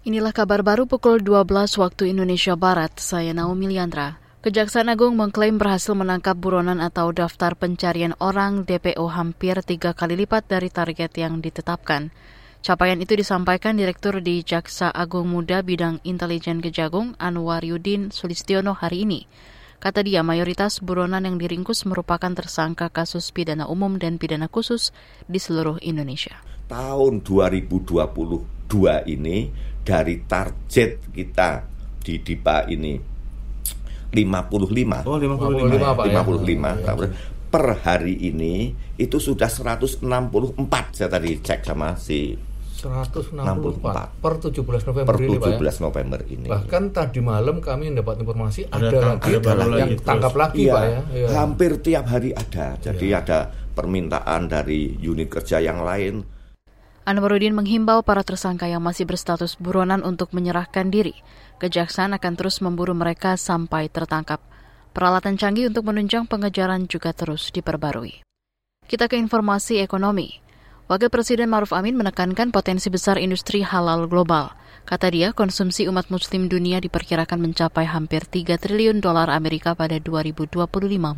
Inilah 0.00 0.32
kabar 0.32 0.64
baru 0.64 0.88
pukul 0.88 1.20
12 1.20 1.76
waktu 1.76 2.16
Indonesia 2.16 2.56
Barat. 2.56 2.96
Saya 2.96 3.36
Naomi 3.36 3.68
Liandra. 3.68 4.16
Kejaksaan 4.40 4.88
Agung 4.88 5.12
mengklaim 5.12 5.60
berhasil 5.60 5.92
menangkap 5.92 6.40
buronan 6.40 6.80
atau 6.80 7.12
daftar 7.12 7.52
pencarian 7.52 8.16
orang 8.16 8.64
DPO 8.64 9.04
hampir 9.12 9.60
tiga 9.60 9.92
kali 9.92 10.16
lipat 10.16 10.48
dari 10.48 10.72
target 10.72 11.12
yang 11.20 11.44
ditetapkan. 11.44 12.08
Capaian 12.64 12.96
itu 12.96 13.12
disampaikan 13.12 13.76
Direktur 13.76 14.24
di 14.24 14.40
Jaksa 14.40 14.88
Agung 14.88 15.28
Muda 15.28 15.60
Bidang 15.60 16.00
Intelijen 16.00 16.64
Kejagung 16.64 17.12
Anwar 17.20 17.60
Yudin 17.60 18.08
Sulistiono 18.08 18.72
hari 18.72 19.04
ini. 19.04 19.28
Kata 19.84 20.00
dia, 20.00 20.24
mayoritas 20.24 20.80
buronan 20.80 21.28
yang 21.28 21.36
diringkus 21.36 21.84
merupakan 21.84 22.32
tersangka 22.32 22.88
kasus 22.88 23.36
pidana 23.36 23.68
umum 23.68 24.00
dan 24.00 24.16
pidana 24.16 24.48
khusus 24.48 24.96
di 25.28 25.36
seluruh 25.36 25.76
Indonesia. 25.84 26.40
Tahun 26.72 27.20
2022 28.70 29.14
ini 29.18 29.50
dari 29.82 30.22
target 30.22 31.10
kita 31.10 31.50
di 32.00 32.14
DIPA 32.22 32.56
ini 32.70 32.94
55. 34.10 35.06
Oh, 35.06 35.18
55, 35.18 35.98
Pak 35.98 36.04
55 36.06 36.86
ya. 36.86 36.94
per 37.50 37.66
hari 37.82 38.14
ini 38.30 38.70
itu 38.94 39.18
sudah 39.18 39.50
164 39.50 40.06
saya 40.94 41.10
tadi 41.10 41.34
cek 41.42 41.66
sama 41.66 41.98
si 41.98 42.38
164 42.80 43.44
per 44.24 44.34
17 44.40 44.88
November 44.88 45.10
per 45.12 45.18
17 45.20 45.28
ini, 45.28 45.36
Pak, 45.36 45.50
ya? 45.52 45.72
November 45.84 46.20
ini. 46.24 46.48
Bahkan 46.48 46.82
tadi 46.96 47.20
malam 47.20 47.60
kami 47.60 47.92
mendapat 47.92 48.24
informasi 48.24 48.72
ada, 48.72 48.88
Ada 48.88 48.98
lagi 49.04 49.30
ada 49.36 49.40
baru 49.44 49.60
yang 49.76 49.92
lagi, 49.92 50.06
tangkap 50.06 50.32
terus. 50.32 50.40
lagi 50.40 50.62
Iya, 50.64 50.72
Pak 50.72 50.82
ya. 50.82 51.00
Iya. 51.12 51.26
hampir 51.36 51.72
tiap 51.84 52.04
hari 52.08 52.30
ada. 52.32 52.66
Jadi 52.80 53.06
ada 53.12 53.38
permintaan 53.76 54.42
dari 54.48 54.96
unit 54.96 55.28
kerja 55.28 55.60
yang 55.60 55.84
lain. 55.84 56.39
Anwarudin 57.10 57.58
menghimbau 57.58 58.06
para 58.06 58.22
tersangka 58.22 58.70
yang 58.70 58.86
masih 58.86 59.02
berstatus 59.02 59.58
buronan 59.58 60.06
untuk 60.06 60.30
menyerahkan 60.30 60.94
diri. 60.94 61.18
Kejaksaan 61.58 62.14
akan 62.14 62.38
terus 62.38 62.62
memburu 62.62 62.94
mereka 62.94 63.34
sampai 63.34 63.90
tertangkap. 63.90 64.38
Peralatan 64.94 65.34
canggih 65.34 65.74
untuk 65.74 65.90
menunjang 65.90 66.30
pengejaran 66.30 66.86
juga 66.86 67.10
terus 67.10 67.50
diperbarui. 67.50 68.22
Kita 68.86 69.10
ke 69.10 69.18
informasi 69.18 69.82
ekonomi. 69.82 70.38
Wakil 70.86 71.10
Presiden 71.10 71.50
Maruf 71.50 71.74
Amin 71.74 71.98
menekankan 71.98 72.54
potensi 72.54 72.86
besar 72.94 73.18
industri 73.18 73.66
halal 73.66 74.06
global. 74.06 74.54
Kata 74.86 75.10
dia, 75.10 75.34
konsumsi 75.34 75.90
umat 75.90 76.14
muslim 76.14 76.46
dunia 76.46 76.78
diperkirakan 76.78 77.42
mencapai 77.42 77.90
hampir 77.90 78.22
3 78.22 78.54
triliun 78.54 79.02
dolar 79.02 79.34
Amerika 79.34 79.74
pada 79.74 79.98
2025 79.98 80.54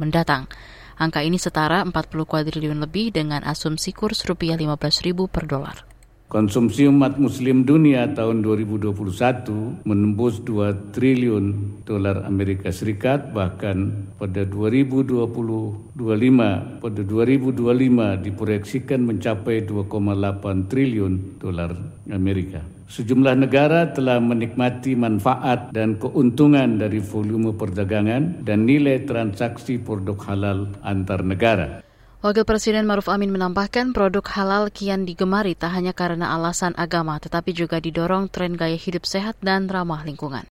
mendatang. 0.00 0.48
Angka 0.98 1.20
ini 1.22 1.36
setara 1.36 1.84
40 1.84 1.92
kuadriliun 2.24 2.82
lebih 2.82 3.14
dengan 3.14 3.44
asumsi 3.44 3.92
kurs 3.94 4.24
rupiah 4.24 4.56
15 4.56 5.06
ribu 5.06 5.28
per 5.28 5.46
dolar. 5.46 5.91
Konsumsi 6.32 6.88
umat 6.88 7.20
muslim 7.20 7.60
dunia 7.68 8.08
tahun 8.16 8.40
2021 8.40 9.84
menembus 9.84 10.40
2 10.40 10.96
triliun 10.96 11.44
dolar 11.84 12.24
Amerika 12.24 12.72
Serikat 12.72 13.36
bahkan 13.36 14.08
pada 14.16 14.40
2020 14.48 15.28
25 15.28 16.80
pada 16.80 17.00
2025 17.04 18.24
diproyeksikan 18.24 19.04
mencapai 19.04 19.60
2,8 19.68 20.72
triliun 20.72 21.36
dolar 21.36 21.76
Amerika. 22.08 22.64
Sejumlah 22.88 23.36
negara 23.36 23.92
telah 23.92 24.16
menikmati 24.16 24.96
manfaat 24.96 25.68
dan 25.76 26.00
keuntungan 26.00 26.80
dari 26.80 27.04
volume 27.04 27.52
perdagangan 27.52 28.40
dan 28.40 28.64
nilai 28.64 29.04
transaksi 29.04 29.76
produk 29.76 30.16
halal 30.24 30.72
antar 30.80 31.20
negara. 31.20 31.84
Wakil 32.22 32.46
Presiden 32.46 32.86
Maruf 32.86 33.10
Amin 33.10 33.34
menambahkan 33.34 33.90
produk 33.90 34.22
halal 34.38 34.70
kian 34.70 35.02
digemari 35.02 35.58
tak 35.58 35.74
hanya 35.74 35.90
karena 35.90 36.30
alasan 36.30 36.70
agama, 36.78 37.18
tetapi 37.18 37.50
juga 37.50 37.82
didorong 37.82 38.30
tren 38.30 38.54
gaya 38.54 38.78
hidup 38.78 39.02
sehat 39.02 39.34
dan 39.42 39.66
ramah 39.66 40.06
lingkungan. 40.06 40.46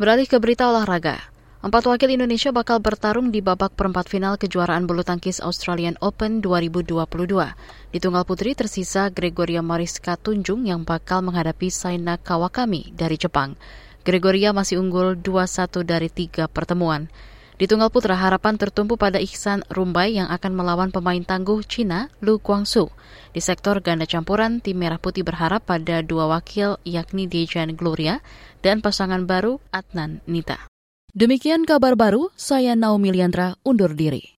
Beralih 0.00 0.24
ke 0.24 0.40
berita 0.40 0.64
olahraga. 0.64 1.20
Empat 1.60 1.92
wakil 1.92 2.16
Indonesia 2.16 2.56
bakal 2.56 2.80
bertarung 2.80 3.28
di 3.28 3.44
babak 3.44 3.76
perempat 3.76 4.08
final 4.08 4.40
kejuaraan 4.40 4.88
bulu 4.88 5.04
tangkis 5.04 5.44
Australian 5.44 6.00
Open 6.00 6.40
2022. 6.40 7.04
Di 7.92 7.98
tunggal 8.00 8.24
putri 8.24 8.56
tersisa 8.56 9.12
Gregoria 9.12 9.60
Mariska 9.60 10.16
Tunjung 10.16 10.64
yang 10.64 10.88
bakal 10.88 11.20
menghadapi 11.20 11.68
Saina 11.68 12.16
Kawakami 12.16 12.96
dari 12.96 13.20
Jepang. 13.20 13.60
Gregoria 14.08 14.56
masih 14.56 14.80
unggul 14.80 15.20
2-1 15.20 15.84
dari 15.84 16.08
tiga 16.08 16.48
pertemuan. 16.48 17.12
Di 17.58 17.66
tunggal 17.66 17.90
putra 17.90 18.14
harapan 18.14 18.54
tertumpu 18.54 18.94
pada 18.94 19.18
Ihsan 19.18 19.66
Rumbai 19.66 20.14
yang 20.14 20.30
akan 20.30 20.54
melawan 20.54 20.94
pemain 20.94 21.18
tangguh 21.18 21.66
Cina 21.66 22.06
Lu 22.22 22.38
Guangsu. 22.38 22.86
Di 23.34 23.42
sektor 23.42 23.82
ganda 23.82 24.06
campuran, 24.06 24.62
tim 24.62 24.78
Merah 24.78 25.02
Putih 25.02 25.26
berharap 25.26 25.66
pada 25.66 26.06
dua 26.06 26.30
wakil 26.30 26.78
yakni 26.86 27.26
Dejan 27.26 27.74
Gloria 27.74 28.22
dan 28.62 28.78
pasangan 28.78 29.26
baru 29.26 29.58
Adnan 29.74 30.22
Nita. 30.30 30.70
Demikian 31.18 31.66
kabar 31.66 31.98
baru, 31.98 32.30
saya 32.38 32.78
Naomi 32.78 33.10
Liandra 33.10 33.58
undur 33.66 33.90
diri. 33.90 34.36